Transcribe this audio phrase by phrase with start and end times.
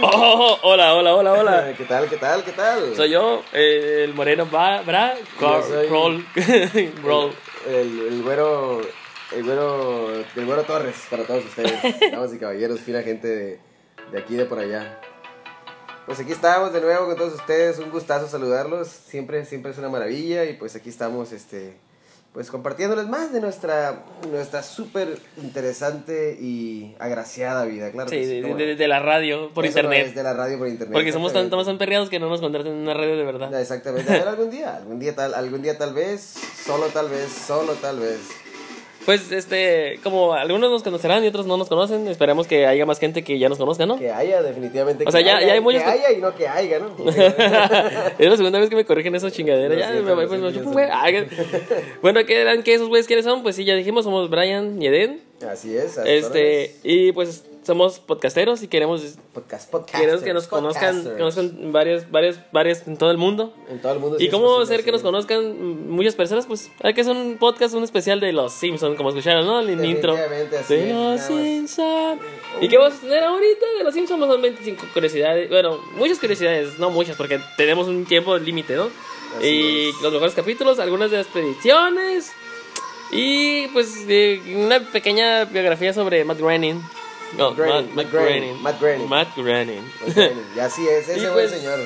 [0.00, 1.74] Oh, hola, hola, hola, hola.
[1.76, 2.96] ¿Qué tal, qué tal, qué tal?
[2.96, 6.26] Soy yo, eh, el moreno Bra, Bra, Yo soy- Roll,
[7.02, 7.32] Roll.
[7.64, 8.80] El, el güero,
[9.30, 11.80] el güero, el güero Torres, para todos ustedes,
[12.10, 13.60] damas y caballeros, fina gente de,
[14.10, 14.98] de aquí de por allá.
[16.06, 19.88] Pues aquí estamos de nuevo con todos ustedes, un gustazo saludarlos, siempre, siempre es una
[19.90, 21.76] maravilla y pues aquí estamos, este,
[22.32, 28.08] pues compartiéndoles más de nuestra, nuestra súper interesante y agraciada vida, claro.
[28.08, 30.14] Sí, que de, cómo de- de la radio, por Eso no es internet.
[30.16, 30.92] de la radio por internet.
[30.94, 33.60] Porque somos tan, tan perreados que no nos contraten en una radio de verdad.
[33.60, 34.10] Exactamente.
[34.10, 37.74] A ver, algún día, algún día tal, algún día tal vez, solo tal vez, solo
[37.74, 38.18] tal vez.
[39.04, 42.98] Pues, este, como algunos nos conocerán y otros no nos conocen, esperamos que haya más
[43.00, 43.98] gente que ya nos conozca, ¿no?
[43.98, 45.04] Que haya, definitivamente.
[45.06, 46.94] O sea, que ya- haya, ya hay muchos Que haya y no que haya, ¿no?
[48.18, 49.76] es la segunda vez que me corrigen esas chingaderas.
[49.76, 50.62] Lo Ya, siento, me pues, me yo.
[50.92, 51.26] Ay,
[52.02, 53.42] Bueno, ¿qué eran que esos güeyes quiénes son?
[53.42, 55.20] Pues sí, ya dijimos, somos Brian y Eden.
[55.48, 55.98] Así es.
[56.04, 62.40] Este, y pues somos podcasteros y queremos, Podcast, queremos que nos conozcan, conozcan varias, varias,
[62.50, 63.54] varias en todo el mundo.
[63.68, 64.16] En todo el mundo.
[64.18, 66.46] ¿Y cómo posible, hacer que nos conozcan muchas personas?
[66.46, 69.60] Pues hay que hacer un podcast, un especial de los Simpsons, como escucharon, ¿no?
[69.60, 70.14] El intro.
[70.58, 71.20] Así De los.
[71.20, 72.20] Simpsons.
[72.60, 74.26] ¿Y qué vamos a tener ahorita de los Simpsons?
[74.26, 75.48] Son 25 curiosidades.
[75.48, 78.88] Bueno, muchas curiosidades, no muchas, porque tenemos un tiempo límite, ¿no?
[79.38, 80.02] Así y es.
[80.02, 82.32] los mejores capítulos, algunas de las predicciones.
[83.12, 86.80] Y pues eh, una pequeña biografía sobre Matt Groening.
[87.36, 89.08] No, Groening, Matt Groening, Matt Groening.
[89.08, 89.92] Matt Groening.
[90.54, 91.78] Y así es, ese buen pues, señor.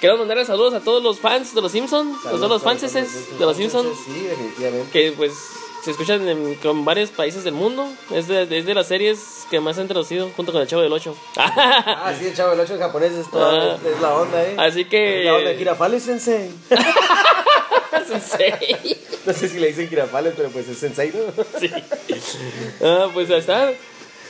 [0.00, 3.38] Quiero mandarle saludos a todos los fans de los Simpsons, a todos los Saludos, saludos,
[3.38, 4.90] de los Simpsons, Sí, definitivamente.
[4.92, 5.32] que pues
[5.82, 7.86] se escuchan en con varios países del mundo.
[8.10, 10.92] Es de, es de las series que más han traducido junto con el Chavo del
[10.92, 11.16] 8.
[11.36, 13.78] Ah, sí, el chavo del 8 en japonés es, toda, Ah.
[13.86, 14.54] es la onda, ¿eh?
[14.58, 15.58] Así Es la onda de que.
[15.58, 16.50] Girafales Sensei.
[18.06, 18.98] Sensei.
[19.26, 21.44] No sé si le dicen Girafales, pero pues es Sensei, ¿no?
[21.58, 21.70] Sí.
[22.82, 23.72] Ah, pues ahí está.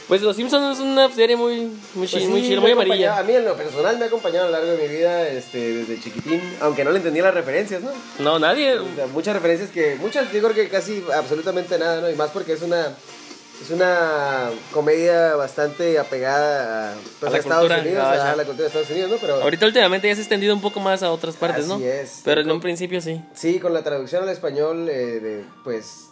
[0.08, 1.60] Pues Los Simpsons es una serie muy,
[1.94, 3.18] muy, Pues sí, muy chida, me muy amarilla.
[3.18, 5.58] A mí en lo personal me ha acompañado a lo largo de mi vida este,
[5.58, 7.90] desde chiquitín, aunque no le entendía las referencias, ¿no?
[8.18, 8.78] No, nadie.
[8.78, 12.10] O sea, muchas referencias que, muchas, yo creo que casi absolutamente nada, ¿no?
[12.10, 12.88] Y más porque es una,
[13.62, 18.62] es una comedia bastante apegada a, pues, A Estados cultura, Unidos, ah, a la cultura
[18.62, 19.16] de Estados Unidos, ¿no?
[19.16, 21.76] Pero Ahorita últimamente ya se ha extendido un poco más a otras partes, ¿no?
[21.76, 22.20] Así es.
[22.24, 23.22] Pero en un principio sí.
[23.34, 26.10] sí, con la traducción al español, eh, de, pues,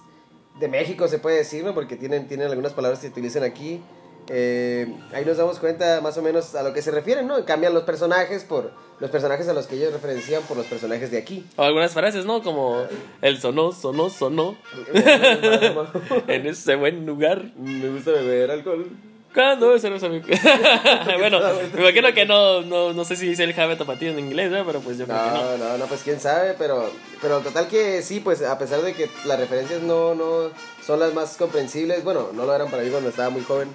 [0.59, 1.75] de México se puede decir, ¿no?
[1.75, 3.81] Porque tienen, tienen algunas palabras que se utilizan aquí.
[4.29, 7.45] Eh, ahí nos damos cuenta más o menos a lo que se refieren, ¿no?
[7.45, 11.19] Cambian los personajes por los personajes a los que ellos referencian por los personajes de
[11.19, 11.45] aquí.
[11.57, 12.43] O algunas frases, ¿no?
[12.43, 12.87] Como
[13.21, 14.57] el sonó, sonó, sonó.
[16.29, 17.53] en ese buen lugar.
[17.57, 18.87] Me gusta beber alcohol.
[19.35, 20.19] ¿Cuándo es cerveza mi...
[21.19, 21.41] bueno,
[21.73, 24.63] me imagino que no, no, no sé si dice el jave tapatío en inglés, ¿eh?
[24.67, 25.43] pero pues yo creo que no.
[25.43, 28.93] No, no, no, pues quién sabe, pero, pero total que sí, pues a pesar de
[28.93, 30.51] que las referencias no, no
[30.85, 33.69] son las más comprensibles, bueno, no lo eran para mí cuando estaba muy joven,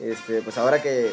[0.00, 1.10] este, pues ahora que,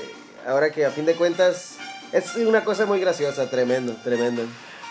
[0.48, 1.78] ahora que a fin de cuentas
[2.14, 4.44] es una cosa muy graciosa, tremendo, tremendo.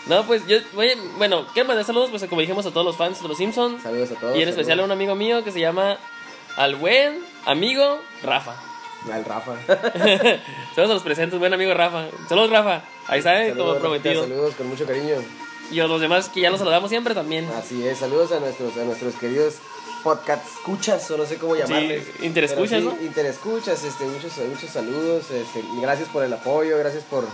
[0.05, 3.21] No, pues yo, voy, bueno, quiero mandar saludos, pues como dijimos a todos los fans
[3.21, 3.81] de los Simpsons.
[3.83, 4.37] Saludos a todos.
[4.37, 5.97] Y en especial a un amigo mío que se llama
[6.55, 8.68] al buen amigo Rafa.
[9.11, 9.53] Al Rafa.
[10.75, 12.07] Saludos a los presentes, buen amigo Rafa.
[12.27, 12.83] Saludos Rafa.
[13.07, 14.23] Ahí está, eh, como prometido.
[14.23, 15.15] Saludos con mucho cariño.
[15.71, 17.47] Y a los demás que ya los saludamos siempre también.
[17.57, 19.55] Así es, saludos a nuestros, a nuestros queridos
[20.03, 22.07] podcast escuchas o no sé cómo llamarles.
[22.21, 23.05] interescuchas, Pero sí, ¿no?
[23.05, 27.25] Interescuchas, este, muchos, muchos saludos, este, gracias por el apoyo, gracias por,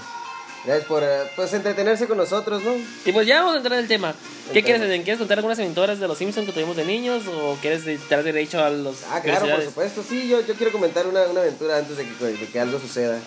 [0.66, 2.74] gracias por, eh, pues, entretenerse con nosotros, ¿no?
[3.06, 4.14] Y pues ya vamos a entrar en el tema.
[4.52, 4.81] ¿Qué El quieres?
[5.03, 7.24] ¿Quieres contar algunas aventuras de los Simpsons que tuvimos de niños?
[7.28, 11.08] ¿O quieres dar derecho a los Ah, claro, por supuesto, sí, yo, yo quiero comentar
[11.08, 13.20] una, una aventura antes de que, de que algo suceda.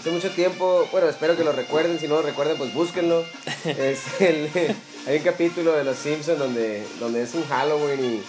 [0.00, 3.24] Hace mucho tiempo, bueno, espero que lo recuerden, si no lo recuerdan, pues búsquenlo.
[3.64, 4.48] es el,
[5.06, 8.22] hay un capítulo de Los Simpsons donde, donde es un Halloween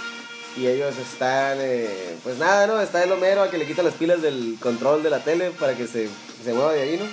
[0.56, 2.82] y, y ellos están, eh, pues nada, ¿no?
[2.82, 5.76] Está el Homero a que le quita las pilas del control de la tele para
[5.76, 6.10] que se,
[6.44, 7.06] se mueva de ahí, ¿no?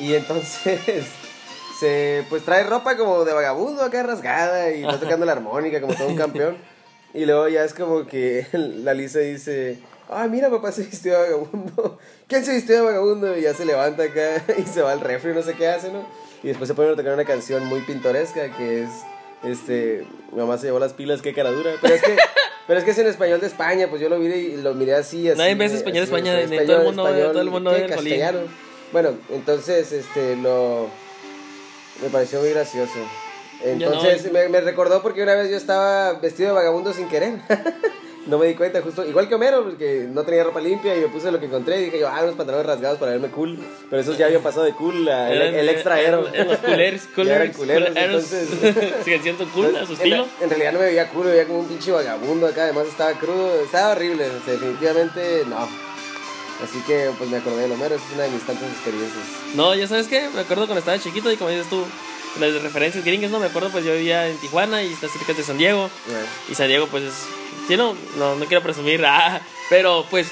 [0.00, 0.80] Y entonces
[1.78, 5.94] se, pues trae ropa como de vagabundo acá rasgada y está tocando la armónica como
[5.94, 6.56] todo un campeón.
[7.12, 11.18] Y luego ya es como que la Lisa dice, ay, mira, papá se vistió de
[11.18, 11.98] vagabundo.
[12.28, 13.36] ¿Quién se vistió de vagabundo?
[13.36, 16.06] Y ya se levanta acá y se va al refri, no sé qué hace, ¿no?
[16.42, 18.90] Y después se pone a tocar una canción muy pintoresca que es,
[19.42, 21.72] este, mamá se llevó las pilas, qué cara dura.
[21.82, 22.16] Pero es que,
[22.66, 24.94] pero es que es en español de España, pues yo lo miré y lo miré
[24.94, 25.36] así, así.
[25.36, 27.88] Nadie ve español de España, de- de todo el mundo- de todo el mundo Colín.
[27.88, 28.38] castellano.
[28.92, 30.88] Bueno, entonces, este, lo,
[32.02, 32.92] me pareció muy gracioso.
[33.62, 34.32] Entonces no.
[34.32, 37.34] me, me recordó porque una vez yo estaba vestido de vagabundo sin querer.
[38.26, 41.08] no me di cuenta, justo igual que Homero, porque no tenía ropa limpia y me
[41.08, 43.58] puse lo que encontré y dije yo, ah, unos pantalones rasgados para verme cool.
[43.90, 46.26] Pero esos ya había pasado de cool, a- el, el extra aero.
[46.32, 48.48] eran Los coolers, coolers, culeros, entonces-
[49.04, 50.26] Siguen siendo cool a su En- estilo.
[50.40, 53.12] En, realidad no me veía cool, me veía como un pinche vagabundo acá, además estaba
[53.12, 55.89] crudo, estaba horrible, definitivamente no.
[56.62, 59.24] Así que pues me acordé de Homero, esa es una de mis tantas experiencias.
[59.54, 61.84] No, ya sabes qué, me acuerdo cuando estaba chiquito y como dices tú,
[62.38, 65.42] las referencias gringas, no me acuerdo, pues yo vivía en Tijuana y está cerca de
[65.42, 65.90] San Diego.
[66.48, 67.14] Y San Diego, pues, es,
[67.66, 70.28] sí, no, no, no quiero presumir, ah, pero pues,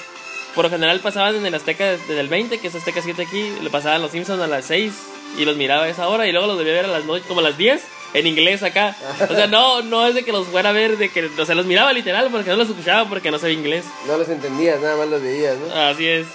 [0.55, 3.53] por lo general pasaban en el Azteca desde el 20, que es Azteca 7 aquí,
[3.63, 4.93] le pasaban los Simpsons a las 6
[5.39, 7.41] y los miraba a esa hora y luego los debía ver a las noche, como
[7.41, 7.83] a las 10
[8.15, 8.97] en inglés acá.
[9.29, 11.55] O sea, no, no es de que los fuera a ver, de que, o sea,
[11.55, 13.85] los miraba literal porque no los escuchaba porque no sabía inglés.
[14.07, 15.73] no los entendías, nada más los veías, ¿no?
[15.75, 16.27] Así es.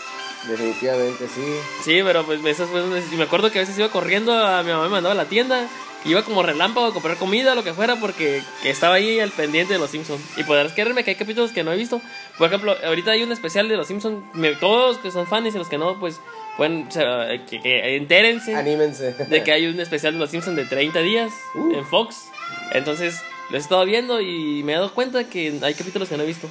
[0.47, 1.41] Definitivamente, sí.
[1.83, 4.71] Sí, pero pues esas fueron- y me acuerdo que a veces iba corriendo, a mi
[4.71, 5.67] mamá me mandaba a la tienda,
[6.05, 9.71] iba como relámpago a comprar comida, lo que fuera, porque que estaba ahí al pendiente
[9.73, 10.21] de los Simpsons.
[10.35, 12.01] Y podrás creerme que hay capítulos que no he visto.
[12.37, 14.21] Por ejemplo, ahorita hay un especial de los Simpsons,
[14.59, 16.19] todos que son fans y los que no, pues
[16.57, 19.13] pueden, o sea, que, que entérense Anímense.
[19.13, 21.75] de que hay un especial de los Simpsons de 30 días Uh.
[21.75, 22.29] en Fox.
[22.73, 23.19] Entonces,
[23.49, 26.27] lo he estado viendo y me he dado cuenta que hay capítulos que no he
[26.27, 26.49] visto.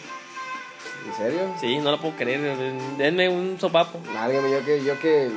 [1.06, 1.40] ¿En serio?
[1.60, 2.40] Sí, no lo puedo creer.
[2.96, 3.98] Denme un sopapo.
[4.14, 5.30] Válgame, yo que, yo que,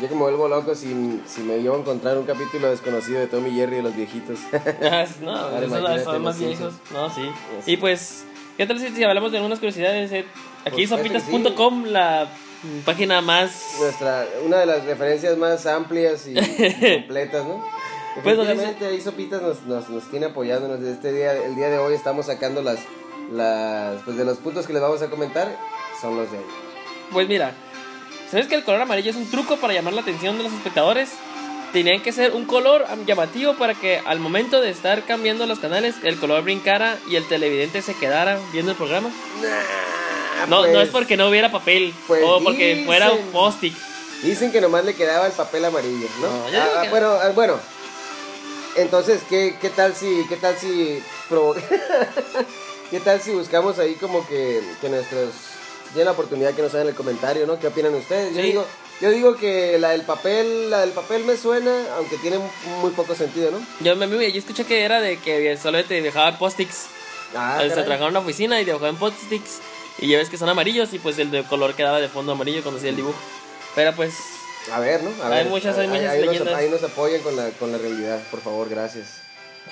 [0.00, 3.26] yo que me vuelvo loco si, si me llevo a encontrar un capítulo desconocido de
[3.26, 4.38] Tommy Jerry de los viejitos.
[4.82, 6.74] Ah, no, esos son más viejos.
[6.92, 7.22] No, sí.
[7.64, 7.72] Sí.
[7.72, 8.24] Y pues,
[8.58, 10.12] ¿qué tal si, si hablamos de algunas curiosidades?
[10.12, 10.24] eh?
[10.66, 12.47] Aquí Pues, sopitas.com, la mm,
[12.84, 13.76] página más...
[13.78, 17.64] Nuestra, una de las referencias más amplias y, y completas, ¿no?
[18.22, 21.94] Pues, Efectivamente, ahí Sopitas nos, nos, nos tiene apoyándonos este día, el día de hoy
[21.94, 22.78] estamos sacando las,
[23.30, 25.56] las, pues de los puntos que les vamos a comentar,
[26.00, 26.44] son los de hoy.
[27.12, 27.52] Pues mira,
[28.30, 31.10] ¿sabes que el color amarillo es un truco para llamar la atención de los espectadores?
[31.72, 35.58] Tenían que ser un color am- llamativo para que al momento de estar cambiando los
[35.60, 39.10] canales, el color brincara y el televidente se quedara viendo el programa.
[39.10, 39.48] No,
[40.46, 43.74] no pues, es porque no hubiera papel pues o porque fuera un post-it.
[44.22, 46.28] Dicen que nomás le quedaba el papel amarillo, ¿no?
[46.28, 47.58] No, Ah, que- bueno, ah, bueno.
[48.76, 51.54] Entonces, ¿qué, qué tal si, qué tal si, provo-
[52.90, 55.30] qué tal si buscamos ahí como que, que nuestros,
[55.96, 57.58] ya la oportunidad que nos hagan el comentario, ¿no?
[57.58, 58.34] ¿Qué opinan ustedes?
[58.34, 58.46] Yo Sí.
[58.48, 58.64] digo,
[59.00, 62.38] yo digo que la del papel, la del papel me suena, aunque tiene
[62.80, 63.58] muy poco sentido, ¿no?
[63.80, 66.86] Yo, me, me- yo escuché que era de que solamente dejaba post-its.
[67.36, 69.58] Ah, se trabajaba en una oficina y dibujaban post-its.
[69.98, 72.62] Y ya ves que son amarillos y pues el de color quedaba de fondo amarillo
[72.62, 73.18] cuando hacía el dibujo.
[73.74, 74.14] Pero pues,
[74.72, 75.10] A ver, ¿no?
[75.22, 76.54] A Hay ver, muchas- hay ahí- muchas nos- leyendas.
[76.54, 79.06] ahí nos apoyen con la, con la realidad, por favor, gracias.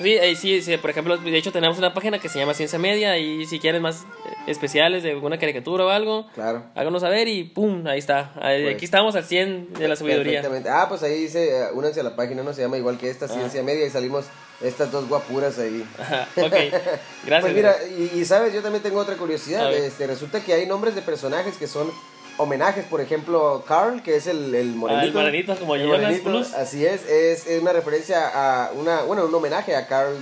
[0.01, 2.79] Sí, eh, sí, sí, por ejemplo, de hecho tenemos una página que se llama Ciencia
[2.79, 6.65] Media y si quieren más eh, especiales de alguna caricatura o algo, Claro.
[6.75, 8.33] háganos saber y pum, ahí está.
[8.41, 8.75] Ahí- Pues.
[8.77, 10.43] Aquí estamos al 100 de la sabiduría.
[10.43, 10.69] Perfectamente.
[10.71, 12.53] Ah, pues ahí dice, eh, únanse a la página, ¿no?
[12.53, 14.27] Se llama igual que esta, Ciencia Media, y salimos
[14.63, 15.85] estas dos guapuras ahí.
[15.99, 16.53] Ajá, ok,
[17.27, 17.41] gracias.
[17.43, 19.73] Pues mira, y, y sabes, yo también tengo otra curiosidad.
[19.75, 21.91] Este, resulta que hay nombres de personajes que son
[22.39, 22.85] homenajes.
[22.87, 25.03] Por ejemplo, Carl, que es el, el morenito.
[25.03, 26.53] Ah, el morenito, como El morenito, Plus.
[26.55, 30.17] Así es, es, es una referencia a una, bueno, un homenaje a Karl,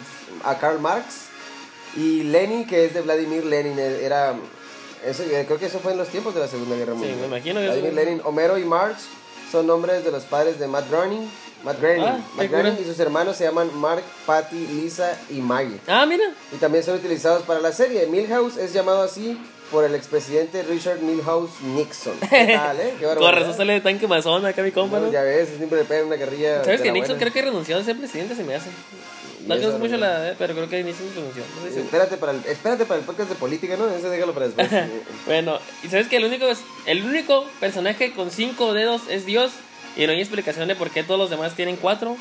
[0.45, 1.27] a Karl Marx.
[1.97, 4.35] Y Lenin, que es de Vladimir Lenin, eh, era,
[5.07, 7.19] eso, eh, creo que eso fue en los tiempos de la Segunda Guerra Sí, Mundial.
[7.21, 9.05] me imagino que Vladimir Lenin, Homero y Marx
[9.53, 11.31] son nombres de los padres de Matt Groening.
[11.63, 15.79] Matt Groening, Ah, Matt Groening y sus hermanos se llaman Mark, Patty, Lisa y Maggie.
[15.87, 16.25] Ah, mira.
[16.53, 18.07] Y también son utilizados para la serie.
[18.07, 19.39] Milhouse es llamado así
[19.75, 22.15] por el expresidente Richard Milhouse Nixon.
[22.31, 22.95] ¿Qué tal, eh?
[22.99, 25.85] Qué Con razón sale de tanque mazón acá mi compa, No, ya ves, siempre le
[25.85, 26.63] pegan una carrilla.
[26.65, 27.21] ¿Sabes que Nixon buena.
[27.21, 28.37] creo que renunció a ser presidente?
[28.37, 28.71] Se me hace.
[29.47, 30.31] No conozco mucho la.
[30.31, 31.43] eh, Pero creo que Nixon renunció.
[31.57, 31.83] No seguro.
[31.85, 33.91] Espérate para, el, espérate para el podcast de política, ¿no?
[33.91, 34.69] Ese déjalo para después.
[35.27, 36.47] Bueno, y sabes que el único,
[36.87, 39.51] el único personaje con cinco dedos es Dios
[39.97, 42.17] y no hay explicación de por qué todos los demás tienen cuatro.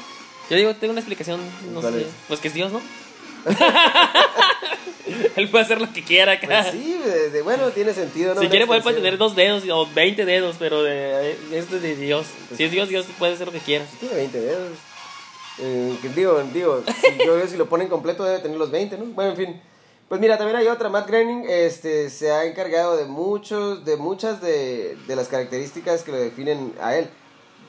[0.49, 1.39] Yo digo, tengo una explicación,
[1.71, 2.07] no ¿Cuál sé, es?
[2.27, 2.81] pues que es Dios, ¿no?
[5.35, 6.47] Él puede hacer lo que quiera acá.
[6.47, 6.99] Pues sí,
[7.43, 8.41] bueno, tiene sentido, ¿no?
[8.41, 12.27] si quiere, puede, tener dos dedos o 20 dedos, pero de, este de Dios.
[12.55, 13.85] Si es Dios, Dios puede hacer lo que quiera.
[13.99, 14.71] Tiene 20 dedos.
[15.59, 19.05] Eh, digo, digo, si, yo si lo ponen completo debe tener los 20, ¿no?
[19.05, 19.61] Bueno, en fin.
[20.07, 20.89] Pues mira, también hay otra.
[20.89, 26.11] Matt Groening este, se ha encargado de muchos, de muchas de, de las características que
[26.11, 27.09] lo definen a él.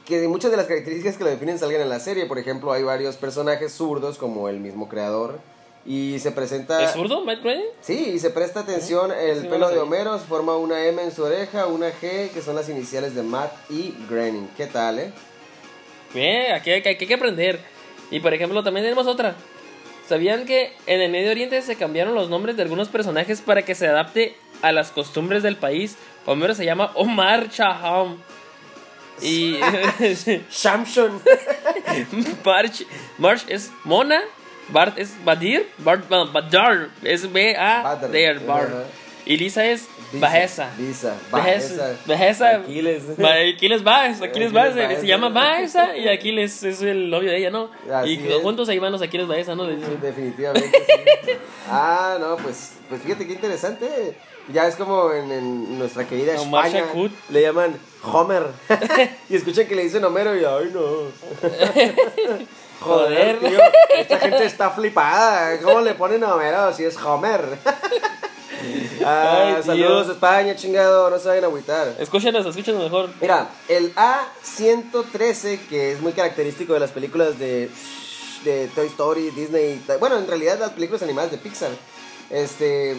[0.04, 2.26] Que de muchas de las características que lo definen salgan en la serie.
[2.26, 5.40] Por ejemplo, hay varios personajes zurdos como el mismo creador.
[5.86, 6.82] Y se presenta...
[6.82, 7.66] ¿Es zurdo, Matt Groening?
[7.82, 9.78] Sí, y se presta atención el Sí, pelo de.
[9.78, 13.52] Homero, forma una M en su oreja, una G, que son las iniciales de Matt
[13.70, 14.48] y Groening.
[14.56, 15.12] ¿Qué tal, eh?
[16.14, 17.60] Bien, aquí hay, que aprender.
[18.10, 19.34] Y por ejemplo, también tenemos otra.
[20.08, 23.74] ¿Sabían que en el Medio Oriente se cambiaron los nombres de algunos personajes para que
[23.74, 25.96] se adapte a las costumbres del país?
[26.24, 28.18] Homero se llama Omar Chaham.
[29.20, 29.58] Y
[30.50, 31.20] Shamshon.
[32.44, 32.86] March,
[33.18, 34.22] March es Mona,
[34.68, 38.10] Bart es Badir, Bart, Badar es B-A, Badr.
[38.10, 38.68] There, Bart.
[38.70, 38.84] Ajá.
[39.26, 40.70] Y Lisa es Lisa, Bajesa.
[40.76, 41.16] Lisa.
[41.30, 41.96] Bajesa.
[42.06, 42.56] Bajesa.
[42.56, 43.04] Aquiles.
[43.18, 47.50] Aquiles Baez, Aquiles Aquiles Baez, se llama Baeza y Aquiles es el novio de ella,
[47.50, 47.70] ¿no?
[47.90, 48.42] Así y es.
[48.42, 49.64] juntos ahí van los Aquiles Baeza, ¿no?
[49.66, 50.70] Definitivamente.
[51.24, 51.32] sí.
[51.70, 54.14] Ah, no, pues, pues fíjate qué interesante.
[54.52, 56.84] Ya es como en, en nuestra querida Omar España.
[56.86, 57.10] Shakur.
[57.30, 58.42] Le llaman Homer.
[59.30, 61.08] y escuchan que le dicen Homero y ay no.
[62.84, 63.38] Joder.
[63.40, 63.58] tío.
[63.96, 65.58] Esta gente está flipada.
[65.60, 67.58] ¿Cómo le ponen a Homero si es Homer?
[69.04, 71.10] ah, Ay, saludos España, chingado.
[71.10, 71.94] No se vayan a agüitar.
[71.98, 73.10] Escúchanos, escúchanos mejor.
[73.20, 77.70] Mira, el A113, que es muy característico de las películas de,
[78.44, 81.70] de Toy Story, Disney, bueno, en realidad las películas animadas de Pixar,
[82.30, 82.96] este,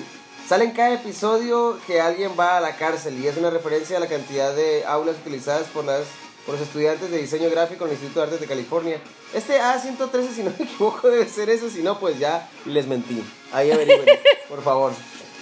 [0.48, 4.00] sale en cada episodio que alguien va a la cárcel y es una referencia a
[4.00, 6.04] la cantidad de aulas utilizadas por las
[6.46, 8.98] por los estudiantes de diseño gráfico en el Instituto de Artes de California.
[9.34, 13.22] Este A113, si no me equivoco, debe ser eso, si no, pues ya les mentí.
[13.52, 14.08] Ahí averigüen,
[14.50, 14.94] por favor.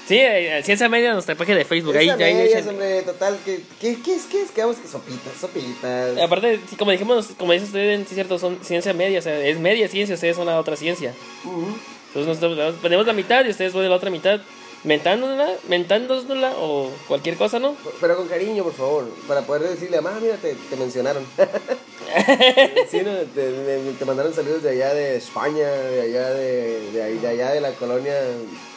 [0.07, 1.95] Sí, eh, Ciencia Media, nuestra página de Facebook.
[1.95, 4.23] Ahí, Esa ahí, medias, echen- hombre, total, ¿qué, qué, qué es?
[4.25, 4.51] ¿Qué es?
[4.51, 6.17] Quedamos que sopitas, sopitas.
[6.19, 9.57] Aparte, como dijimos, como dice usted, sí es cierto, son ciencia media, o sea, es
[9.59, 11.13] media ciencia, ustedes son la otra ciencia.
[11.45, 14.41] Entonces nosotros ponemos la mitad y ustedes ponen la otra mitad,
[14.83, 17.75] mentándola, mentándola o cualquier cosa, ¿no?
[18.01, 21.25] Pero con cariño, por favor, para poder decirle, mamá, mira, te, te mencionaron.
[22.89, 23.11] sí, ¿no?
[23.35, 27.27] te, me- te mandaron saludos de allá de España, de allá de, de, ahí- de
[27.27, 28.13] allá de la colonia,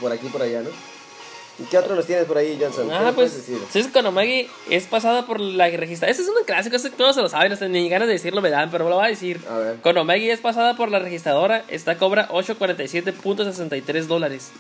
[0.00, 0.70] por aquí, por allá, ¿no?
[1.58, 2.86] ¿Y qué otro nos tienes por ahí, Johnson?
[2.86, 3.32] ¿Qué Ah, pues?
[3.72, 6.12] Susan Konomagi es pasada por la registrada.
[6.12, 8.50] Ese es un clásico, ese todos se lo saben, hasta ni ganas de decirlo me
[8.50, 9.40] dan, pero lo voy a decir.
[9.48, 9.76] A ver.
[9.80, 14.50] Konomagi es pasada por la registradora, esta cobra 847.63 dólares,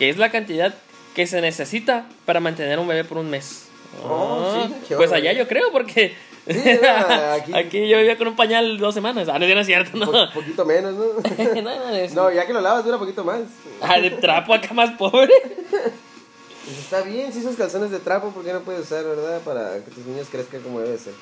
[0.00, 0.74] que es la cantidad
[1.14, 3.66] que se necesita para mantener un bebé por un mes.
[4.02, 6.14] Oh, Ah, sí, pues allá yo creo, porque
[6.48, 6.56] Sí.
[7.38, 7.86] Aquí- aquí...
[7.88, 9.28] yo vivía con un pañal dos semanas.
[9.28, 10.10] Ah, no, no es cierto, no.
[10.10, 11.62] Un poquito menos, ¿no?
[11.62, 13.40] no, no, es- no, ya que lo lavas dura poquito más.
[13.82, 15.30] Ah, de trapo acá más pobre.
[15.70, 19.40] Pues está bien, si esos calzones de trapo, ¿por qué no puedes usar, verdad?
[19.40, 21.12] Para que tus niños crezcan como debe ser.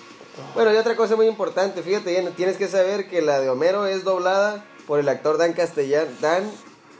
[0.54, 4.04] Bueno, y otra cosa muy importante, fíjate, tienes que saber que la de Homero es
[4.04, 6.44] doblada por el actor Dan Castellan, Dan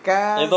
[0.09, 0.51] ¿Es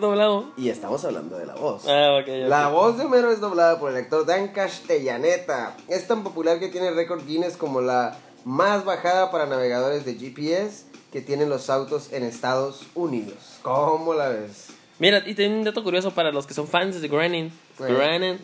[0.00, 0.52] doblado?
[0.56, 1.86] Y estamos hablando de la voz.
[1.86, 2.20] Ah.
[2.26, 5.76] La voz de Homero es doblada por el actor Dan Castellaneta.
[5.88, 10.84] Es tan popular que tiene récord Guinness como la más bajada para navegadores de GPS
[11.12, 13.58] que tienen los autos en Estados Unidos.
[13.62, 14.68] ¿Cómo la ves?
[14.98, 17.08] Mira, y tengo un dato curioso para los que son fans de.
[17.08, 17.52] Granny.
[17.78, 18.38] Granny.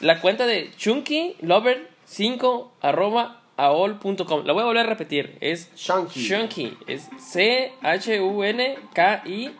[0.00, 4.44] La cuenta de Chunky Lover 5 arroba aol.com.
[4.44, 5.36] La voy a volver a repetir.
[5.40, 6.28] Es Chunky.
[6.28, 6.76] Chunky.
[6.86, 9.50] Es C-H-U-N-K-I-Y.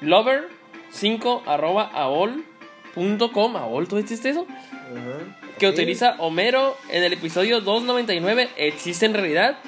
[0.00, 0.48] Lover
[0.90, 3.56] 5 arroba aol.com.
[3.56, 3.88] ¿Aol?
[3.88, 4.46] ¿Tú existe eso?
[4.48, 5.36] Ajá.
[5.58, 5.72] Que Sí.
[5.74, 8.48] utiliza Homero en el episodio 299.
[8.56, 9.58] ¿Existe en realidad?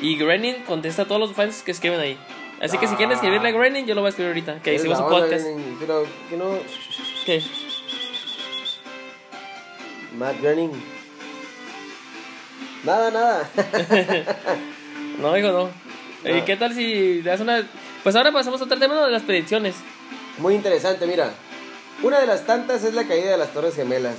[0.00, 2.16] Y Groening contesta a todos los fans que escriben ahí.
[2.60, 4.60] Así que si quieren escribirle a Groening, yo lo voy a escribir ahorita.
[4.62, 5.44] Que hicimos un podcast.
[5.44, 6.58] Groening, Pero que no.
[7.26, 7.42] ¿Qué?
[10.16, 10.93] Matt Groening.
[12.84, 13.50] Nada, nada.
[15.20, 15.70] No, hijo, no.
[16.28, 17.64] ¿Y qué tal si das una.?
[18.02, 19.04] Pues ahora pasamos a otro tema ¿no?
[19.06, 19.76] de las predicciones.
[20.38, 21.30] Muy interesante, mira.
[22.02, 24.16] Una de las tantas es la caída de las Torres Gemelas.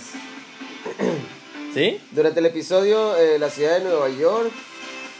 [1.74, 2.00] ¿Sí?
[2.12, 4.50] Durante el episodio eh, La ciudad de Nueva York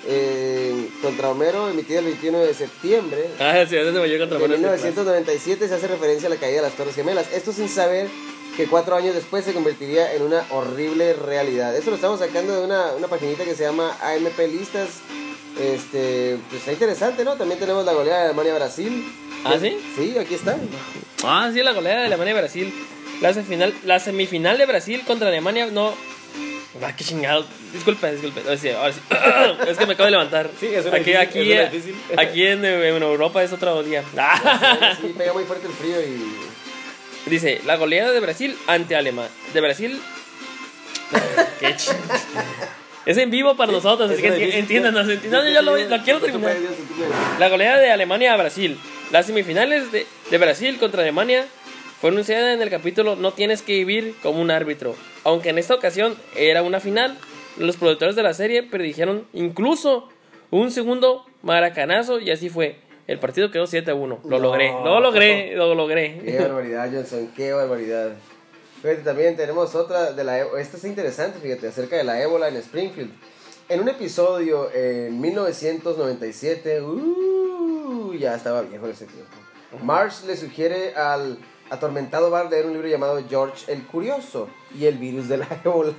[0.08, 4.38] eh, contra Homero, emitido el 21 de septiembre Ah, sí, es de Nueva York contra
[4.40, 4.82] Buenos Aires.
[4.82, 7.34] 1997, se hace referencia a la caída de las Torres Gemelas.
[7.34, 8.08] Esto sin saber
[8.56, 11.76] que cuatro años después se convertiría en una horrible realidad.
[11.76, 15.02] Esto lo estamos sacando de una, una paginita que se llama AMP Listas.
[15.60, 17.36] Este, pues está interesante, ¿no?
[17.36, 19.06] También tenemos la goleada de Alemania-Brasil.
[19.46, 19.78] ¿Ah, sí?
[19.96, 20.58] Sí, aquí está.
[21.24, 22.74] Ah, sí, la goleada de Alemania y Brasil.
[23.22, 25.94] La semifinal, la semifinal de Brasil contra Alemania, no.
[26.82, 27.46] Ah, qué chingado.
[27.72, 28.42] Disculpe, disculpe.
[28.42, 29.00] Ahora sí, ahora sí.
[29.70, 30.50] es que me acabo de levantar.
[30.60, 31.96] Sí, es una aquí, difícil, aquí, es una difícil.
[32.18, 34.04] aquí en, en Europa es otro día.
[35.02, 36.55] Sí, pega muy fuerte el frío y...
[37.26, 39.32] Dice, la goleada de Brasil ante Alemania.
[39.54, 40.00] De Brasil.
[41.60, 41.90] Qué ch...
[43.06, 45.08] Es en vivo para nosotros, así que enti- entiéndanos.
[45.08, 46.56] enti- No, yo lo, lo quiero terminar.
[47.40, 48.80] La goleada de Alemania a Brasil.
[49.12, 51.46] Las semifinales de, de Brasil contra Alemania
[52.02, 54.96] fue anunciada en el capítulo No tienes que vivir como un árbitro.
[55.24, 57.16] Aunque en esta ocasión era una final,
[57.58, 60.10] los productores de la serie predijeron incluso
[60.50, 62.78] un segundo maracanazo y así fue.
[63.08, 64.20] El partido quedó 7 a 1.
[64.24, 64.40] Lo No.
[64.40, 66.40] logré, lo logré, lo Qué logré.
[66.40, 68.12] barbaridad, Johnson, qué barbaridad.
[68.82, 70.40] Fíjate, también tenemos otra de la...
[70.42, 73.12] e- Esta es interesante, fíjate, acerca de la ébola en Springfield.
[73.70, 79.32] En un episodio en 1997, uh, ya estaba viejo en ese tiempo,
[79.84, 81.38] Marsh le sugiere al
[81.70, 84.48] atormentado Bart leer un libro llamado George el Curioso
[84.78, 85.94] y el virus de la ébola.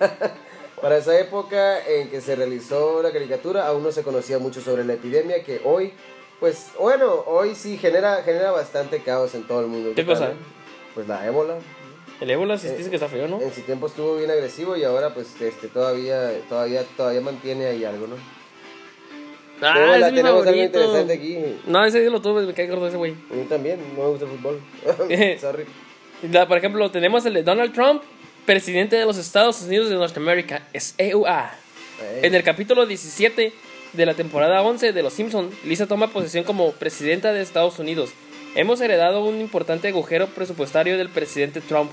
[0.80, 4.84] Para esa época en que se realizó la caricatura, aún no se conocía mucho sobre
[4.84, 5.92] la epidemia que hoy
[6.40, 9.92] Pues bueno, hoy sí genera, genera bastante caos en todo el mundo.
[9.96, 10.32] ¿Qué cosa?
[10.94, 11.54] Pues la ébola.
[12.20, 13.40] El ébola sí Eh, dice que está feo, ¿no?
[13.40, 17.84] En su tiempo estuvo bien agresivo y ahora pues este todavía todavía todavía mantiene ahí
[17.84, 18.16] algo, ¿no?
[19.62, 21.38] Ah, es mi tenemos algo interesante aquí.
[21.66, 23.12] No, ese día lo tuve, me cae gordo ese güey.
[23.30, 24.60] A mí también, no me gusta el fútbol.
[25.40, 25.64] Sorry.
[26.30, 28.02] La- Por ejemplo, tenemos el de Donald Trump,
[28.44, 31.54] presidente de los Estados Unidos de Norteamérica, es EUA.
[32.02, 33.52] Eh, En el capítulo 17
[33.92, 38.10] de la temporada 11 de Los Simpson, Lisa toma posesión como presidenta de Estados Unidos.
[38.54, 41.90] Hemos heredado un importante agujero presupuestario del presidente Trump,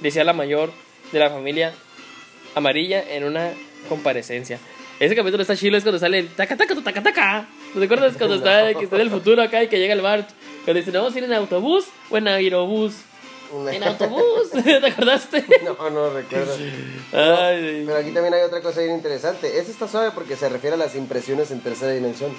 [0.00, 0.70] decía la mayor
[1.12, 1.72] de la familia
[2.54, 3.50] amarilla en una
[3.88, 4.58] comparecencia.
[5.00, 7.48] Ese capítulo está chido, es cuando sale el taca taca taca taca.
[7.74, 10.00] ¿No te acuerdas cuando está, que está en el futuro acá y que llega el
[10.00, 10.26] bar?
[10.64, 12.94] Cuando dice, ¿no vamos a ir en autobús o en aerobús?
[13.70, 15.44] En autobús, ¿te acordaste?
[15.64, 16.54] No, no recuerdo.
[17.12, 19.58] Ay, Pero aquí también hay otra cosa bien interesante.
[19.58, 22.32] Este está suave porque se refiere a las impresiones en tercera dimensión.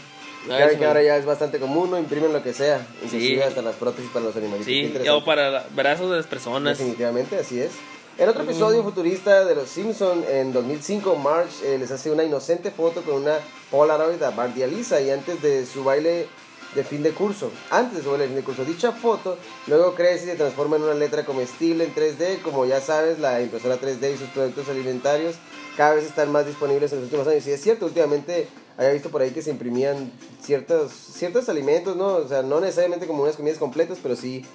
[0.45, 1.97] Ah, Ya ven eso que me- ahora ya es bastante común, ¿no?
[1.99, 2.85] Imprimen lo que sea.
[3.03, 3.41] Inclusive Sí.
[3.41, 4.65] hasta las prótesis para los animalitos.
[4.65, 6.77] Sí, o para la- brazos de las personas.
[6.77, 7.71] Definitivamente, así es.
[8.17, 12.69] En otro episodio futurista de Los Simpson en 2005, Marge eh, les hace una inocente
[12.69, 13.37] foto con una
[13.71, 16.27] Polaroid a Bart y a Lisa y antes de su baile
[16.75, 17.51] de fin de curso.
[17.69, 18.65] Antes de fin de curso.
[18.65, 19.37] Dicha foto
[19.67, 22.41] luego crece y se transforma en una letra comestible en 3D.
[22.41, 25.35] Como ya sabes, la impresora 3D y sus productos alimentarios
[25.77, 27.45] cada vez están más disponibles en los últimos años.
[27.47, 30.11] Y es cierto, últimamente había visto por ahí que se imprimían
[30.41, 32.15] ciertos, ciertos alimentos, ¿no?
[32.15, 34.45] O sea, no necesariamente como unas comidas completas, pero sí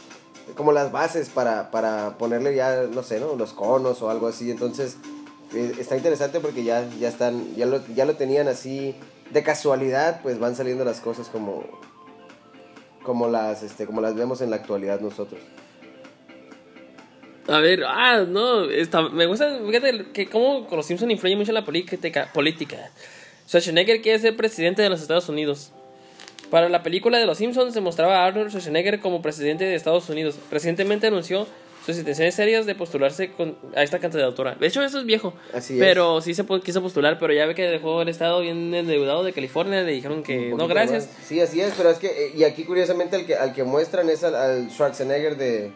[0.57, 3.37] como las bases para, para ponerle ya, no sé, ¿no?
[3.37, 4.51] Los conos o algo así.
[4.51, 4.97] Entonces,
[5.55, 8.95] eh, está interesante porque ya, ya están, ya lo, ya lo tenían así
[9.31, 11.65] de casualidad, pues van saliendo las cosas como,
[13.03, 15.41] como las, este, como las vemos en la actualidad nosotros.
[17.49, 21.55] A ver, ah, no, está, me gusta, fíjate que cómo los Simpson influye mucho en
[21.55, 22.31] la política.
[22.35, 22.91] política.
[23.47, 25.73] Schwarzenegger quiere ser presidente de los Estados Unidos.
[26.51, 30.09] Para la película de Los Simpsons se mostraba a Arnold Schwarzenegger como presidente de Estados
[30.11, 30.39] Unidos.
[30.51, 31.47] Recientemente anunció
[31.95, 34.55] sus intenciones serias de postularse con, a esta candidatura.
[34.57, 35.33] De hecho, eso es viejo.
[35.55, 35.81] Así es.
[35.81, 39.33] pero sí se quiso postular, pero ya ve que dejó el estado bien endeudado de
[39.33, 39.83] California.
[39.83, 41.07] Le dijeron que no, gracias.
[41.07, 41.27] más.
[41.27, 44.11] Sí, así es, pero es que, eh, y aquí curiosamente al que, al que muestran
[44.11, 45.73] es al, al Schwarzenegger de...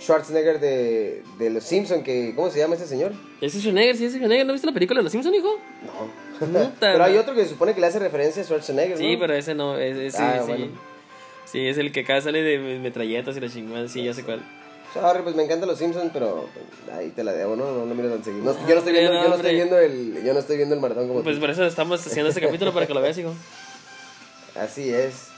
[0.00, 3.12] Schwarzenegger de, de Los Simpson que, ¿cómo se llama ese señor?
[3.40, 4.46] Ese Schwarzenegger, sí, ese Schwarzenegger.
[4.46, 5.58] ¿No viste la película de Los Simpsons, hijo?
[6.52, 6.72] No.
[6.80, 9.54] Pero hay otro que se supone que le hace referencia a Schwarzenegger, Sí, pero ese
[9.54, 10.46] no, ese, sí, Ah, sí.
[10.46, 10.66] bueno.
[11.46, 14.40] Sí, es el que acá sale de metralletas y la chingada, sí, ya sé cuál.
[14.94, 16.46] Sorry, pues me encantan los Simpsons, pero
[16.96, 17.70] ahí te la debo, ¿no?
[17.72, 18.44] No lo miro tan seguido.
[18.44, 20.74] No, yo no estoy viendo, no, yo no estoy viendo el, yo no estoy viendo
[20.74, 21.40] el maratón como Pues tú.
[21.40, 23.32] por eso estamos haciendo este capítulo para que lo veas, hijo.
[24.54, 25.28] Así es.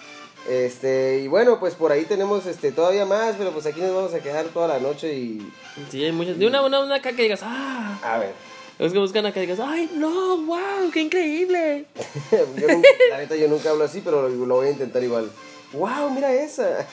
[0.48, 4.14] Este, y bueno, pues por ahí tenemos este todavía más, pero pues aquí nos vamos
[4.14, 5.52] a quedar toda la noche y
[5.90, 6.38] Sí, hay muchas.
[6.38, 7.98] De una, una, una acá que digas, ¡ah!
[8.02, 8.32] a ver.
[8.78, 10.38] Es que buscan acá digas, ¡ay, no!
[10.38, 10.90] ¡Wow!
[10.90, 11.84] ¡Qué increíble!
[12.56, 15.30] yo nunca- la neta yo nunca hablo así, pero lo, lo voy a intentar igual.
[15.74, 16.86] Wow, mira esa.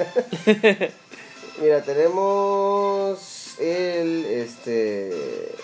[1.61, 5.55] mira, tenemos el este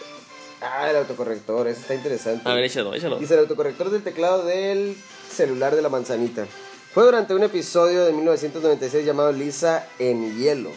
[0.61, 2.49] ah, el autocorrector, ese está interesante.
[2.49, 3.17] A ver, échalo, échalo.
[3.17, 4.97] Dice el autocorrector del teclado del
[5.29, 6.45] celular de la manzanita.
[6.93, 10.69] Fue durante un episodio de 1996 llamado Lisa en hielo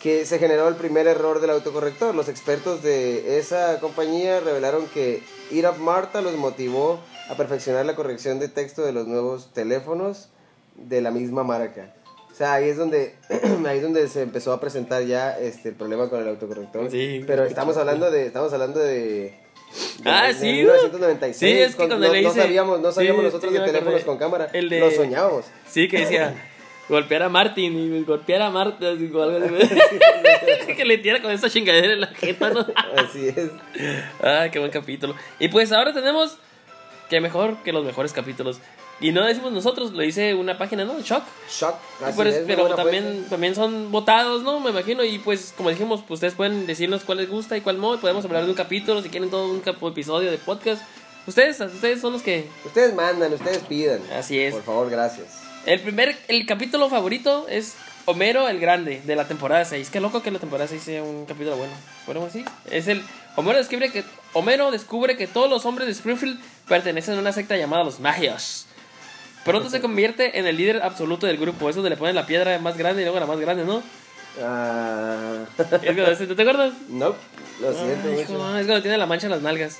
[0.00, 2.14] que se generó el primer error del autocorrector.
[2.14, 8.38] Los expertos de esa compañía revelaron que Ir Marta los motivó a perfeccionar la corrección
[8.38, 10.28] de texto de los nuevos teléfonos
[10.76, 11.94] de la misma marca.
[12.38, 13.16] O sea, ahí es donde
[13.66, 16.88] ahí es donde se empezó a presentar ya este el problema con el autocorrector.
[16.88, 17.24] Sí.
[17.26, 19.34] Pero estamos hablando de estamos hablando de de-
[20.04, 21.36] Ah, de sí, 1996.
[21.36, 24.02] Sí, es que Con- cuando no, le no sabíamos, no sabíamos Sí, nosotros de teléfonos
[24.04, 24.48] con cámara.
[24.52, 25.46] El de- Lo soñábamos.
[25.66, 26.32] Sí, que decía,
[26.88, 29.78] golpear a Martin y golpear a Marta, así, o algo así.
[30.76, 32.64] que le tira con esa chingadera en la jeta, ¿no?
[32.96, 33.50] Así es.
[34.22, 35.16] Ay, qué buen capítulo.
[35.40, 36.38] Y pues ahora tenemos
[37.10, 38.60] que mejor que los mejores capítulos.
[39.00, 41.00] Y no decimos nosotros, lo dice una página, ¿no?
[41.00, 41.22] Shock.
[41.48, 41.76] Shock.
[42.04, 44.58] Así Pero, es, también, también son votados, ¿no?
[44.58, 45.04] Me imagino.
[45.04, 47.98] Y pues, como dijimos, pues ustedes pueden decirnos cuál les gusta y cuál no.
[48.00, 50.82] Podemos hablar de un capítulo, si quieren todo un episodio de podcast.
[51.28, 52.48] Ustedes, ustedes son los que...
[52.64, 54.00] Ustedes mandan, ustedes pidan.
[54.16, 54.54] Así es.
[54.54, 55.42] Por favor, gracias.
[55.66, 57.74] El primer, el capítulo favorito es
[58.06, 59.90] Homero el Grande, de la temporada 6.
[59.90, 61.74] Qué loco que la temporada 6 sea un capítulo bueno.
[62.06, 62.44] Bueno, así.
[62.70, 63.02] Es el...
[63.36, 64.02] Homero descubre que...
[64.32, 68.67] Homero descubre que todos los hombres de Springfield pertenecen a una secta llamada los Magios.
[69.44, 71.68] Pronto se convierte en el líder absoluto del grupo.
[71.70, 73.82] Es donde le ponen la piedra más grande y luego la más grande, ¿no?
[74.40, 75.44] Ah.
[75.58, 76.72] Es cuando- ¿Te acuerdas?
[76.88, 77.14] no,
[77.60, 78.20] lo siento Ay, mucho.
[78.22, 79.78] hijo, es cuando tiene la mancha en las nalgas.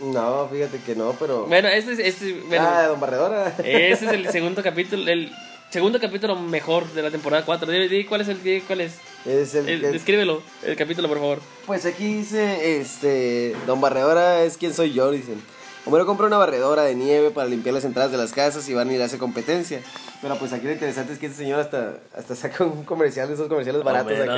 [0.00, 1.46] No, fíjate que no, pero.
[1.46, 1.98] Bueno, este es...
[1.98, 3.54] Este, bueno, ah, don Barredora.
[3.58, 5.30] Ese es el segundo capítulo, el
[5.70, 7.70] segundo capítulo mejor de la temporada 4.
[7.70, 8.94] Dime, di cuál es el cuál es.
[9.26, 11.40] Es el, Eh, el- descríbelo, el capítulo, por favor.
[11.66, 15.40] Pues aquí dice, este, Don Barredora es quien soy yo, dicen.
[15.90, 18.96] Homero compra una barredora de nieve para limpiar las entradas de las casas y Barney
[18.96, 19.80] le hace competencia.
[20.22, 23.34] Pero pues aquí lo interesante es que este señor hasta, hasta saca un comercial de
[23.34, 24.36] esos comerciales baratos acá.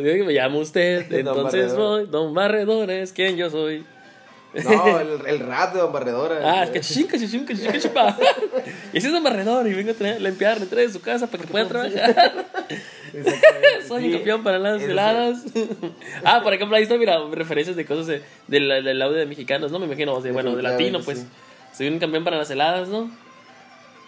[0.00, 2.00] Me llama usted, Don entonces Barredor.
[2.00, 2.06] voy.
[2.10, 3.86] Don Barredor es quien yo soy.
[4.64, 6.40] No, el, el rap de Don Barredora.
[6.42, 8.16] Ah, es que chinga, chinga, chinga, chupa.
[8.92, 11.42] Y ese es Don Barredor y vengo a traer, limpiar, entrar de su casa para
[11.44, 12.46] que pueda trabajar.
[13.86, 14.06] Soy Sí.
[14.08, 15.38] un campeón para las heladas.
[16.24, 19.70] ah, por ejemplo, ahí está, mira, referencias de cosas de- del, del audio de mexicanos,
[19.72, 19.78] ¿no?
[19.78, 21.24] Me imagino, o sea, bueno, de latino, pues.
[21.76, 23.10] Soy un campeón para las heladas, ¿no?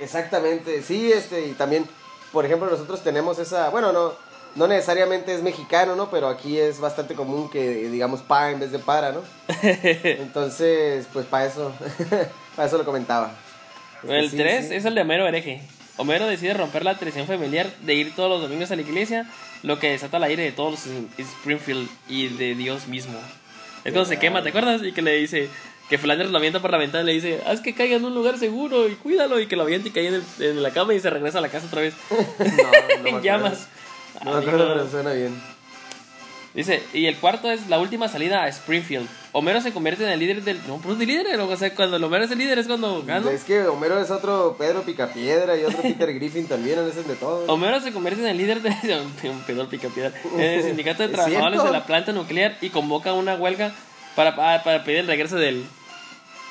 [0.01, 1.87] Exactamente, sí, este, y también,
[2.33, 4.13] por ejemplo, nosotros tenemos esa, bueno, no,
[4.57, 6.11] no necesariamente es mexicano, ¿no?
[6.11, 9.21] Pero aquí es bastante común que digamos pa en vez de para, ¿no?
[9.63, 11.73] Entonces, pues para eso,
[12.57, 13.33] para eso lo comentaba.
[14.03, 14.75] Este, El sí, 3 sí.
[14.75, 15.63] es el de Homero hereje.
[15.97, 19.27] Homero decide romper la tradición familiar de ir todos los domingos a la iglesia,
[19.63, 23.19] lo que desata el aire de todos los en Springfield y de Dios mismo.
[23.85, 24.83] Es cuando se quema, ¿te acuerdas?
[24.83, 25.49] Y que le dice
[25.91, 28.15] que Flanders lo avienta por la ventana y le dice, haz que caiga en un
[28.15, 30.95] lugar seguro y cuídalo y que lo avienta y cae en, el- en la cama
[30.95, 31.95] y se regresa a la casa otra vez
[32.39, 33.21] No, no acuerdo.
[34.25, 35.41] No me acuerdo, pero suena bien.
[36.53, 39.09] Dice, y el cuarto es la última salida a Springfield.
[39.31, 40.61] Homero se convierte en el líder del...
[40.67, 43.31] No, pues de líder, o sea, cuando el Homero es el líder es cuando gana.
[43.31, 47.15] Es que Homero es otro Pedro Picapiedra y otro Peter Griffin también, en ese de
[47.15, 47.45] todo.
[47.47, 48.73] Homero se convierte en el líder de
[49.47, 53.73] pedor picapiedra, el sindicato de ¿Es trabajadores de la planta nuclear y convoca una huelga
[54.17, 55.65] para, para, para pedir el regreso del...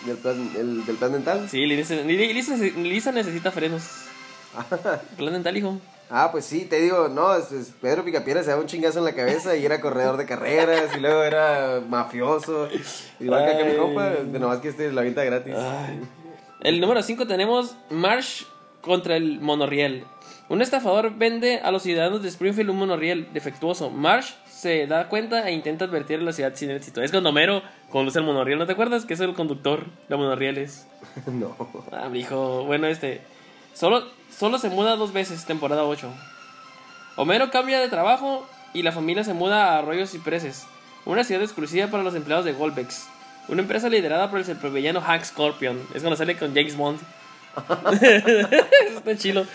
[0.06, 1.50] Del plan, el, del plan dental.
[1.52, 3.84] Sí, Lisa, Lisa- Lisa necesita frenos.
[5.18, 5.78] Plan dental, hijo.
[6.12, 9.06] Ah, pues sí, te digo, no, es- es Pedro Picapiedra se daba un chingazo en
[9.06, 12.68] la cabeza y era corredor de carreras y luego era mafioso.
[13.20, 13.78] Igual que acá mi Ay.
[13.78, 15.54] compa, nomás que este la venta gratis.
[16.62, 18.44] El número 5 tenemos Marsh
[18.82, 20.04] contra el monorriel.
[20.50, 23.92] Un estafador vende a los ciudadanos de Springfield un monorriel defectuoso.
[23.92, 27.04] Marsh se da cuenta e intenta advertir a la ciudad sin éxito.
[27.04, 29.06] Es cuando Homero conduce el monorriel, ¿no te acuerdas?
[29.06, 30.88] Que es el conductor de monorrieles.
[31.28, 31.56] no.
[31.92, 32.66] Ah, mijo.
[32.66, 33.22] Bueno, este.
[33.74, 34.06] Solo,
[34.36, 36.10] solo se muda dos veces, temporada 8.
[37.16, 40.66] Homero cambia de trabajo y la familia se muda a Arroyos Cipreses,
[41.06, 43.08] una ciudad exclusiva para los empleados de Golbex.
[43.48, 45.80] Una empresa liderada por el supervillano Hank Scorpion.
[45.96, 47.00] Es cuando sale con James Bond.
[48.96, 49.46] Está chilo.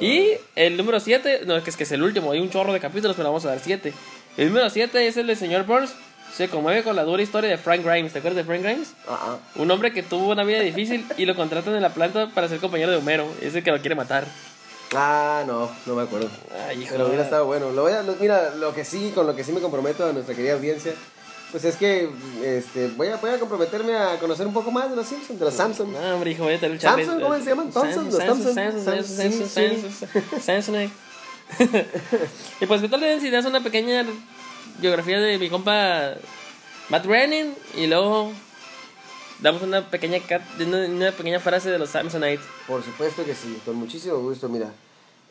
[0.00, 3.14] Y el número 7, no, es que es el último, hay un chorro de capítulos,
[3.14, 3.92] pero vamos a dar 7.
[4.38, 5.94] El número 7 es el de señor Burns.
[6.36, 8.12] Se conmueve con la dura historia de Frank Grimes.
[8.12, 8.92] ¿Te acuerdas de Frank Grimes?
[9.06, 9.38] Ah, ah.
[9.56, 12.58] Un hombre que tuvo una vida difícil y lo contratan en la planta para ser
[12.58, 13.26] compañero de Homero.
[13.42, 14.24] Es el que lo quiere matar.
[14.94, 16.28] Ah, no, no me acuerdo.
[16.68, 16.92] Ay, hijo.
[16.92, 17.70] Pero hubiera estado bueno.
[17.72, 20.12] Lo voy a, lo- mira, lo que sí, con lo que sí me comprometo a
[20.12, 20.92] nuestra querida audiencia,
[21.50, 22.08] pues es que
[22.42, 25.44] este, voy, a, voy a comprometerme a conocer un poco más de los Simpsons, de
[25.44, 25.90] los Samsung.
[25.92, 27.70] No, hombre, hijo, voy a tener el Samsung, ¿cómo se llaman?
[27.70, 28.54] Thompson, los Thompson.
[28.54, 29.04] Samsung,
[29.48, 30.90] Samsung, Samsung.
[32.60, 34.04] Y pues, ¿qué tal si das una pequeña
[34.78, 36.14] biografía de mi compa
[36.88, 37.54] Matt Groening?
[37.76, 38.32] Y luego
[39.40, 40.18] damos una pequeña,
[40.60, 42.42] una, pequeña frase de los Samsonite.
[42.66, 44.72] Por supuesto que sí, con muchísimo gusto, mira.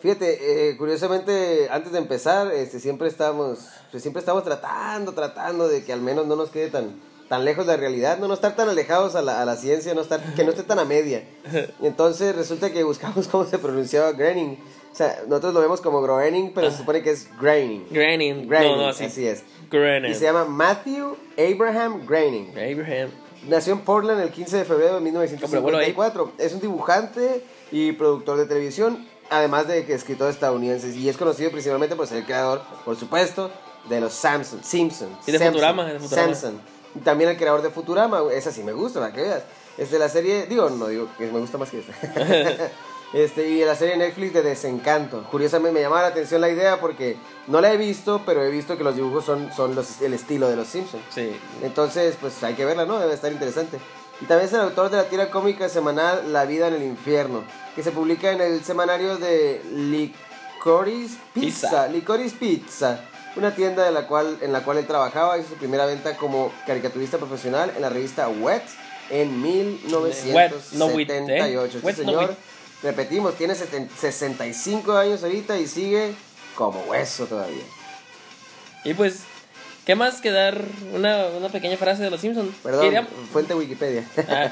[0.01, 5.83] Fíjate, eh, curiosamente, antes de empezar, este, siempre estamos, pues, siempre estamos tratando, tratando de
[5.83, 6.99] que al menos no nos quede tan,
[7.29, 9.93] tan lejos de la realidad, no, no estar tan alejados a la, a la ciencia,
[9.93, 11.23] no estar, que no esté tan a media.
[11.81, 14.57] Entonces resulta que buscamos cómo se pronunciaba Groening.
[14.91, 17.87] O sea, nosotros lo vemos como Groening, pero se supone que es Groening.
[17.89, 18.47] Groening.
[18.47, 19.05] Groening, No, no, así.
[19.05, 19.43] así es.
[19.69, 20.11] Groening.
[20.11, 22.49] Y se llama Matthew Abraham Groening.
[22.51, 23.09] Abraham.
[23.47, 26.33] Nació en Portland el 15 de febrero de 1954.
[26.37, 30.89] Es un dibujante y productor de televisión, además de que escritor estadounidense.
[30.89, 33.49] Y es conocido principalmente por ser el creador, por supuesto,
[33.89, 35.27] de los Samson, Simpsons.
[35.27, 36.27] Y de Samson, Futurama, de Futurama.
[36.35, 36.61] Samson.
[36.95, 38.21] Y también el creador de Futurama.
[38.33, 39.43] Esa sí me gusta, para que veas.
[39.77, 41.93] Este, la serie, digo, no digo que me gusta más que esta.
[43.13, 45.23] Este, y la serie Netflix de Desencanto.
[45.29, 48.77] Curiosamente me llamaba la atención la idea porque no la he visto, pero he visto
[48.77, 51.03] que los dibujos son, son los, el estilo de los Simpsons.
[51.13, 51.31] Sí.
[51.61, 52.99] Entonces, pues hay que verla, ¿no?
[52.99, 53.79] Debe estar interesante.
[54.21, 57.43] Y también es el autor de la tira cómica semanal La vida en el infierno,
[57.75, 61.67] que se publica en el semanario de Licorice Pizza.
[61.67, 61.87] Pizza.
[61.87, 62.99] Licorice Pizza,
[63.35, 65.37] una tienda de la cual, en la cual él trabajaba.
[65.37, 68.63] Hizo su primera venta como caricaturista profesional en la revista Wet
[69.09, 70.77] en 1978.
[70.77, 71.17] no with, ¿eh?
[71.19, 72.37] Este Wet, no señor, with.
[72.83, 76.13] Repetimos, tiene 70 65 años ahorita y sigue
[76.55, 77.63] como hueso todavía.
[78.83, 79.19] Y pues,
[79.85, 80.61] ¿qué más que dar
[80.93, 82.53] una, una pequeña frase de los Simpsons?
[82.63, 84.03] Perdón, Queríamos, fuente Wikipedia.
[84.29, 84.51] ah,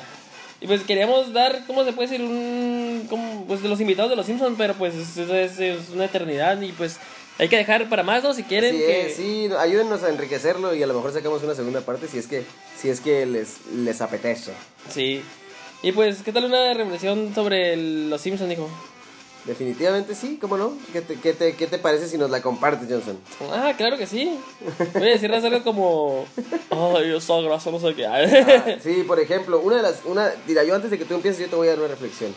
[0.62, 2.26] y pues queríamos dar, ¿cómo se puede decir?
[2.26, 6.06] Un, como, pues de los invitados de los Simpsons, pero pues es, es- es una
[6.06, 6.98] eternidad y pues
[7.38, 8.34] hay que dejar para más, ¿no?
[8.34, 9.14] Si quieren Sí, que...
[9.16, 12.44] sí, ayúdennos a enriquecerlo y a lo mejor sacamos una segunda parte si es que,
[12.78, 14.52] si es que les, les apetece.
[14.94, 15.24] Sí.
[15.82, 18.68] Y pues, ¿qué tal una reflexión sobre el- los Simpsons, dijo?
[19.46, 20.74] Definitivamente sí, ¿cómo no?
[20.92, 23.18] ¿Qué te, qué te, qué te parece si nos la compartes, Johnson?
[23.52, 24.38] Ah, claro que sí.
[24.94, 26.26] Voy a decirles algo como.
[26.70, 28.06] Ay, yo soy graso, no sé qué.
[28.06, 30.02] Ah, sí, por ejemplo, una de las.
[30.06, 32.36] Una, mira, yo antes de que tú empieces, yo te voy a dar una reflexión.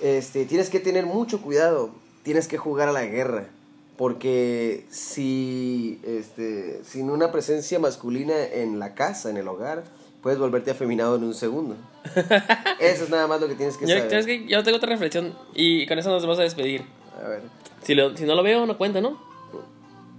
[0.00, 1.90] Este, tienes que tener mucho cuidado.
[2.22, 3.48] Tienes que jugar a la guerra.
[3.96, 5.98] Porque si.
[6.04, 9.82] Este, sin una presencia masculina en la casa, en el hogar,
[10.24, 11.76] puedes volverte afeminado en un segundo.
[12.80, 14.10] Eso es nada más lo que tienes que Yo, saber.
[14.10, 14.46] ¿sabes qué?
[14.46, 16.82] Yo tengo otra reflexión y con eso nos vamos a despedir.
[17.24, 17.42] A ver.
[17.82, 19.20] Si, lo- si no lo veo, no cuenta, ¿no?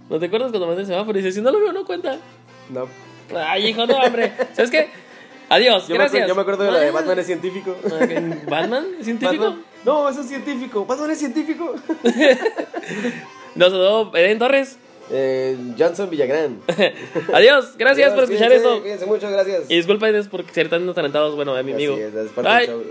[0.08, 2.16] ¿No te acuerdas cuando mandé el semáforo y dices, si no lo veo, no cuenta?
[2.70, 2.86] No.
[3.36, 4.32] Ay, hijo, no, hombre.
[4.54, 4.88] ¿Sabes qué?
[5.48, 6.22] Adiós, Yo, me, gracias.
[6.22, 7.76] acuerdo, yo me acuerdo de la de Ah, Batman es científico.
[8.48, 8.84] ¿Batman?
[9.02, 9.44] ¿Científico?
[9.44, 10.86] Batman- No, eso es científico.
[10.86, 11.74] Batman es científico.
[13.56, 14.78] Nos saludó Eden Torres.
[15.10, 16.60] Eh, Johnson Villagrán.
[17.32, 18.80] Adiós, gracias por escuchar Cuídense, esto.
[18.82, 19.62] Cuídense mucho, gracias.
[19.68, 21.96] Y disculpen por ser tan atalentados, bueno, de mi Así amigo.
[21.96, 22.66] es, es parte del Bye.
[22.66, 22.84] show.